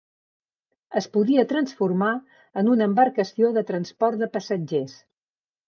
[1.01, 2.09] Es podia transformar
[2.63, 5.01] en una embarcació de transport de passatgers.